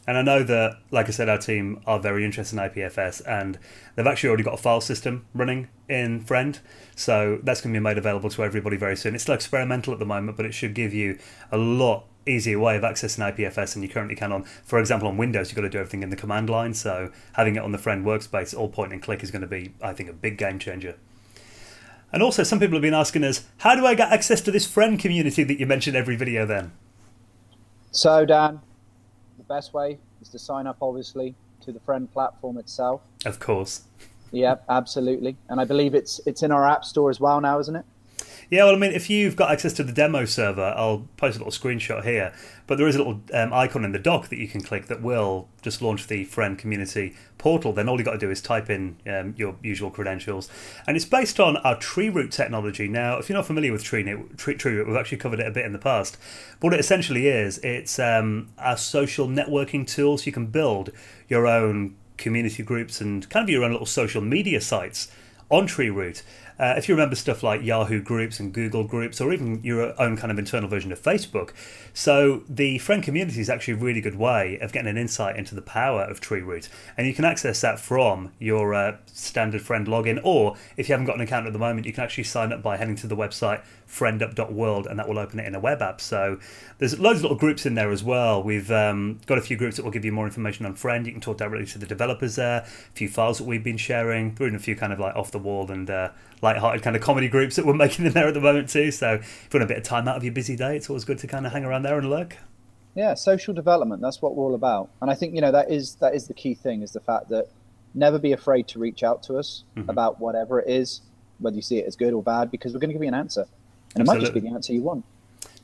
And 0.07 0.17
I 0.17 0.21
know 0.21 0.41
that, 0.41 0.77
like 0.89 1.07
I 1.07 1.11
said, 1.11 1.27
our 1.27 1.37
team 1.37 1.81
are 1.85 1.99
very 1.99 2.23
interested 2.23 2.57
in 2.57 2.69
IPFS, 2.69 3.21
and 3.27 3.59
they've 3.95 4.07
actually 4.07 4.29
already 4.29 4.43
got 4.43 4.53
a 4.53 4.57
file 4.57 4.79
system 4.79 5.25
running 5.33 5.67
in 5.89 6.21
Friend, 6.21 6.57
so 6.95 7.39
that's 7.43 7.59
going 7.59 7.73
to 7.73 7.79
be 7.79 7.83
made 7.83 7.97
available 7.97 8.29
to 8.29 8.43
everybody 8.43 8.77
very 8.77 8.95
soon. 8.95 9.15
It's 9.15 9.23
still 9.23 9.35
experimental 9.35 9.91
at 9.91 9.99
the 9.99 10.05
moment, 10.05 10.37
but 10.37 10.45
it 10.45 10.53
should 10.53 10.73
give 10.73 10.93
you 10.93 11.19
a 11.51 11.57
lot 11.57 12.05
easier 12.25 12.57
way 12.57 12.77
of 12.77 12.83
accessing 12.83 13.19
IPFS 13.33 13.73
than 13.73 13.83
you 13.83 13.89
currently 13.89 14.15
can 14.15 14.31
on, 14.31 14.43
for 14.43 14.79
example, 14.79 15.09
on 15.09 15.17
Windows. 15.17 15.49
You've 15.49 15.57
got 15.57 15.63
to 15.63 15.69
do 15.69 15.79
everything 15.79 16.03
in 16.03 16.09
the 16.09 16.15
command 16.15 16.49
line, 16.49 16.73
so 16.73 17.11
having 17.33 17.57
it 17.57 17.63
on 17.63 17.73
the 17.73 17.77
Friend 17.77 18.05
workspace, 18.05 18.57
all 18.57 18.69
point 18.69 18.93
and 18.93 19.01
click, 19.01 19.23
is 19.23 19.31
going 19.31 19.41
to 19.41 19.47
be, 19.47 19.73
I 19.81 19.91
think, 19.91 20.09
a 20.09 20.13
big 20.13 20.37
game 20.37 20.57
changer. 20.57 20.95
And 22.13 22.23
also, 22.23 22.43
some 22.43 22.59
people 22.59 22.75
have 22.75 22.81
been 22.81 22.93
asking 22.93 23.25
us, 23.25 23.43
how 23.57 23.75
do 23.75 23.85
I 23.85 23.93
get 23.93 24.09
access 24.13 24.39
to 24.41 24.51
this 24.51 24.65
Friend 24.65 24.97
community 24.97 25.43
that 25.43 25.59
you 25.59 25.65
mention 25.65 25.97
every 25.97 26.15
video 26.15 26.45
then? 26.45 26.71
So, 27.91 28.25
Dan, 28.25 28.61
best 29.48 29.74
way 29.74 29.98
is 30.22 30.30
to 30.30 30.39
sign 30.39 30.68
up, 30.68 30.77
obviously, 30.82 31.36
to 31.62 31.72
the 31.72 31.80
Friend 31.80 32.12
platform 32.12 32.58
itself. 32.58 33.01
Of 33.25 33.39
course. 33.39 33.84
Yeah, 34.32 34.56
absolutely. 34.70 35.38
And 35.50 35.60
I 35.60 35.66
believe 35.66 35.96
it's 35.96 36.20
it's 36.25 36.44
in 36.44 36.51
our 36.51 36.68
app 36.68 36.84
store 36.84 37.10
as 37.10 37.20
well 37.20 37.39
now, 37.39 37.60
isn't 37.60 37.75
it? 37.75 37.86
Yeah, 38.50 38.63
well, 38.63 38.75
I 38.75 38.77
mean, 38.77 38.94
if 38.94 39.10
you've 39.10 39.36
got 39.36 39.51
access 39.51 39.74
to 39.74 39.84
the 39.84 39.92
demo 39.92 40.24
server, 40.24 40.74
I'll 40.77 41.06
post 41.18 41.36
a 41.36 41.44
little 41.44 41.51
screenshot 41.51 42.06
here. 42.06 42.34
But 42.66 42.77
there 42.77 42.88
is 42.88 42.96
a 42.96 43.00
little 43.00 43.22
um, 43.34 43.51
icon 43.51 43.84
in 43.84 43.92
the 43.92 44.00
dock 44.00 44.30
that 44.30 44.38
you 44.38 44.48
can 44.48 44.62
click 44.62 44.88
that 44.88 45.01
will 45.01 45.50
just 45.62 45.82
launch 45.82 46.08
the 46.08 46.24
friend 46.24 46.58
community 46.58 47.16
portal. 47.38 47.74
Then 47.74 47.89
all 47.89 48.00
you 48.00 48.06
got 48.06 48.13
to 48.13 48.18
do 48.18 48.32
is 48.32 48.42
type 48.42 48.70
in 48.70 48.98
um, 49.06 49.36
your 49.38 49.58
usual 49.62 49.89
credentials, 49.89 50.50
and 50.88 50.96
it's 50.96 51.06
based 51.06 51.42
on 51.42 51.58
our 51.58 51.77
tree 51.77 52.08
root 52.08 52.32
technology. 52.32 52.88
Now, 52.88 53.18
if 53.18 53.27
you're 53.27 53.38
not 53.38 53.46
familiar 53.46 53.74
with 53.74 53.84
tree, 53.84 54.04
tree, 54.38 54.56
tree 54.56 54.75
root, 54.75 54.88
we've 54.88 54.96
actually 54.96 55.18
covered 55.18 55.42
it 55.42 55.48
a 55.48 55.51
bit 55.51 55.66
in 55.66 55.74
the 55.74 55.80
past. 55.80 56.18
But 56.62 56.68
what 56.68 56.74
it 56.74 56.80
essentially 56.80 57.27
is, 57.27 57.58
it's 57.60 58.00
um, 58.00 58.50
social 58.77 59.27
networking 59.27 59.86
tool, 59.86 60.18
so 60.18 60.25
you 60.25 60.32
can 60.32 60.48
build 60.48 60.92
your 61.27 61.48
own 61.48 61.98
community 62.18 62.63
groups 62.63 63.01
and 63.01 63.30
kind 63.30 63.44
of 63.44 63.50
your 63.50 63.66
own 63.66 63.72
little 63.72 63.86
social 63.86 64.22
media 64.22 64.62
sites 64.62 65.12
on 65.50 65.68
Tree 65.68 65.89
Root. 65.89 66.24
Uh, 66.59 66.73
if 66.77 66.89
you 66.89 66.95
remember 66.95 67.15
stuff 67.15 67.43
like 67.43 67.61
Yahoo 67.61 68.01
groups 68.01 68.39
and 68.39 68.53
Google 68.53 68.83
groups, 68.83 69.21
or 69.21 69.31
even 69.31 69.61
your 69.63 69.99
own 70.01 70.17
kind 70.17 70.31
of 70.31 70.39
internal 70.39 70.67
version 70.67 70.91
of 70.91 71.01
Facebook. 71.01 71.51
So, 71.93 72.43
the 72.49 72.79
friend 72.79 73.03
community 73.03 73.39
is 73.39 73.49
actually 73.49 73.75
a 73.75 73.77
really 73.77 74.01
good 74.01 74.15
way 74.15 74.57
of 74.59 74.71
getting 74.71 74.89
an 74.89 74.97
insight 74.97 75.35
into 75.35 75.55
the 75.55 75.61
power 75.61 76.01
of 76.01 76.19
TreeRoot. 76.19 76.69
And 76.97 77.07
you 77.07 77.13
can 77.13 77.25
access 77.25 77.61
that 77.61 77.79
from 77.79 78.31
your 78.39 78.73
uh, 78.73 78.97
standard 79.05 79.61
friend 79.61 79.87
login, 79.87 80.19
or 80.23 80.55
if 80.77 80.89
you 80.89 80.93
haven't 80.93 81.05
got 81.05 81.15
an 81.15 81.21
account 81.21 81.47
at 81.47 81.53
the 81.53 81.59
moment, 81.59 81.85
you 81.85 81.93
can 81.93 82.03
actually 82.03 82.23
sign 82.23 82.51
up 82.51 82.63
by 82.63 82.77
heading 82.77 82.95
to 82.97 83.07
the 83.07 83.15
website 83.15 83.63
friendup.world 83.87 84.85
and 84.85 84.99
that 84.99 85.07
will 85.07 85.17
open 85.17 85.39
it 85.39 85.47
in 85.47 85.55
a 85.55 85.59
web 85.59 85.81
app. 85.81 86.01
So, 86.01 86.39
there's 86.79 86.99
loads 86.99 87.19
of 87.19 87.23
little 87.23 87.37
groups 87.37 87.65
in 87.65 87.75
there 87.75 87.91
as 87.91 88.03
well. 88.03 88.41
We've 88.41 88.71
um, 88.71 89.19
got 89.25 89.37
a 89.37 89.41
few 89.41 89.57
groups 89.57 89.77
that 89.77 89.83
will 89.83 89.91
give 89.91 90.05
you 90.05 90.11
more 90.11 90.25
information 90.25 90.65
on 90.65 90.75
Friend. 90.75 91.05
You 91.05 91.11
can 91.11 91.21
talk 91.21 91.37
directly 91.37 91.65
to 91.67 91.79
the 91.79 91.85
developers 91.85 92.35
there, 92.35 92.61
a 92.61 92.65
few 92.93 93.09
files 93.09 93.37
that 93.37 93.45
we've 93.45 93.63
been 93.63 93.77
sharing, 93.77 94.35
we 94.39 94.53
a 94.53 94.59
few 94.59 94.75
kind 94.75 94.93
of 94.93 94.99
like 94.99 95.15
off 95.15 95.31
the 95.31 95.39
wall 95.39 95.71
and 95.71 95.89
uh, 95.89 96.09
light-hearted 96.48 96.82
kind 96.82 96.96
of 96.96 97.01
comedy 97.01 97.27
groups 97.27 97.58
that 97.58 97.66
we're 97.66 97.74
making 97.74 98.06
in 98.06 98.13
there 98.13 98.27
at 98.27 98.34
the 98.34 98.42
moment 98.42 98.70
too. 98.70 98.92
So 98.92 99.16
if 99.16 99.50
you 99.51 99.60
want 99.60 99.70
a 99.70 99.74
bit 99.74 99.77
of 99.77 99.84
time 99.84 100.08
out 100.08 100.16
of 100.16 100.24
your 100.24 100.34
busy 100.34 100.56
day, 100.56 100.77
it's 100.77 100.89
always 100.89 101.04
good 101.04 101.18
to 101.20 101.27
kind 101.27 101.46
of 101.46 101.51
hang 101.51 101.66
around 101.66 101.84
there 101.84 101.98
and 101.98 102.10
lurk. 102.10 102.38
Yeah, 102.96 103.13
social 103.13 103.54
development. 103.54 104.01
That's 104.01 104.22
what 104.22 104.36
we're 104.36 104.46
all 104.46 104.56
about, 104.56 104.89
and 105.01 105.12
I 105.12 105.13
think 105.13 105.36
you 105.36 105.42
know 105.42 105.51
that 105.51 105.70
is 105.70 105.96
that 105.96 106.16
is 106.16 106.27
the 106.27 106.34
key 106.34 106.56
thing 106.56 106.82
is 106.82 106.94
the 106.94 107.00
fact 107.00 107.30
that 107.30 107.46
never 107.94 108.18
be 108.18 108.32
afraid 108.32 108.68
to 108.70 108.80
reach 108.80 109.04
out 109.04 109.22
to 109.24 109.38
us 109.38 109.63
mm-hmm. 109.75 109.89
about 109.89 110.20
whatever 110.20 110.60
it 110.60 110.70
is, 110.70 111.01
whether 111.39 111.56
you 111.56 111.62
see 111.62 111.77
it 111.77 111.86
as 111.86 111.96
good 111.96 112.13
or 112.13 112.24
bad, 112.24 112.50
because 112.50 112.74
we're 112.74 112.80
going 112.80 112.89
to 112.89 112.94
give 112.94 113.04
you 113.04 113.08
an 113.08 113.13
answer, 113.13 113.46
and 113.94 114.01
Absolutely. 114.01 114.01
it 114.01 114.08
might 114.08 114.22
just 114.22 114.34
be 114.34 114.39
the 114.39 114.54
answer 114.56 114.74
you 114.74 114.82
want. 114.82 115.06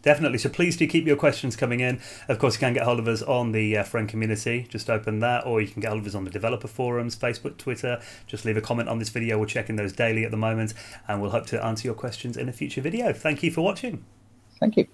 Definitely. 0.04 0.38
So 0.38 0.50
please 0.50 0.78
do 0.78 0.86
keep 0.86 1.08
your 1.08 1.16
questions 1.16 1.56
coming 1.56 1.80
in. 1.80 2.00
Of 2.28 2.38
course, 2.38 2.56
you 2.56 2.60
can 2.60 2.74
get 2.74 2.84
hold 2.84 3.00
of 3.00 3.08
us 3.08 3.22
on 3.22 3.54
the 3.54 3.78
uh, 3.78 3.84
friend 3.84 4.08
community. 4.08 4.68
Just 4.70 4.90
open 4.90 5.20
that, 5.22 5.46
or 5.46 5.62
you 5.62 5.68
can 5.68 5.82
get 5.82 5.90
hold 5.90 6.02
of 6.02 6.08
us 6.08 6.14
on 6.14 6.26
the 6.26 6.30
developer 6.30 6.68
forums, 6.68 7.16
Facebook, 7.16 7.58
Twitter. 7.58 8.02
Just 8.28 8.46
leave 8.46 8.58
a 8.58 8.62
comment 8.62 8.90
on 8.90 9.00
this 9.00 9.10
video. 9.10 9.40
We're 9.40 9.46
checking 9.46 9.78
those 9.78 9.94
daily 9.94 10.26
at 10.26 10.32
the 10.32 10.38
moment, 10.38 10.74
and 11.08 11.22
we'll 11.22 11.32
hope 11.32 11.48
to 11.48 11.64
answer 11.64 11.88
your 11.88 11.96
questions 11.96 12.38
in 12.38 12.50
a 12.50 12.54
future 12.54 12.82
video. 12.82 13.14
Thank 13.14 13.42
you 13.42 13.52
for 13.52 13.62
watching. 13.62 14.04
Thank 14.60 14.78
you. 14.78 14.88